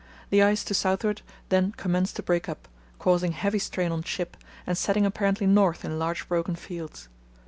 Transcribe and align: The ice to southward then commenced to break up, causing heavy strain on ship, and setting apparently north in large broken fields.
The 0.31 0.41
ice 0.41 0.63
to 0.63 0.73
southward 0.73 1.21
then 1.49 1.73
commenced 1.73 2.15
to 2.15 2.23
break 2.23 2.49
up, 2.49 2.67
causing 2.97 3.33
heavy 3.33 3.59
strain 3.59 3.91
on 3.91 4.01
ship, 4.01 4.35
and 4.65 4.75
setting 4.75 5.05
apparently 5.05 5.45
north 5.45 5.85
in 5.85 5.99
large 5.99 6.27
broken 6.27 6.55
fields. 6.55 7.07